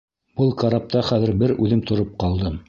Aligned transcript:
Был 0.39 0.53
карапта 0.61 1.03
хәҙер 1.11 1.35
бер 1.43 1.55
үҙем 1.67 1.85
тороп 1.93 2.19
ҡалдым. 2.25 2.59